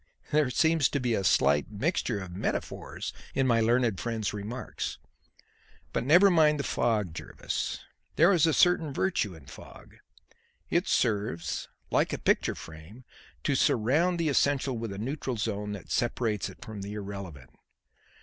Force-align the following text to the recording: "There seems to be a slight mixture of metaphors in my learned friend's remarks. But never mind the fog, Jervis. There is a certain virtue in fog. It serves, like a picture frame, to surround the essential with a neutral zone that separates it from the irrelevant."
"There 0.31 0.49
seems 0.49 0.89
to 0.89 0.99
be 0.99 1.13
a 1.13 1.23
slight 1.23 1.69
mixture 1.69 2.21
of 2.21 2.31
metaphors 2.35 3.13
in 3.35 3.45
my 3.45 3.61
learned 3.61 3.99
friend's 3.99 4.33
remarks. 4.33 4.97
But 5.93 6.03
never 6.05 6.31
mind 6.31 6.59
the 6.59 6.63
fog, 6.63 7.13
Jervis. 7.13 7.81
There 8.15 8.31
is 8.33 8.47
a 8.47 8.53
certain 8.55 8.95
virtue 8.95 9.35
in 9.35 9.45
fog. 9.45 9.97
It 10.71 10.87
serves, 10.87 11.67
like 11.91 12.13
a 12.13 12.17
picture 12.17 12.55
frame, 12.55 13.03
to 13.43 13.53
surround 13.53 14.17
the 14.17 14.29
essential 14.29 14.75
with 14.75 14.91
a 14.91 14.97
neutral 14.97 15.37
zone 15.37 15.73
that 15.73 15.91
separates 15.91 16.49
it 16.49 16.65
from 16.65 16.81
the 16.81 16.93
irrelevant." 16.93 17.51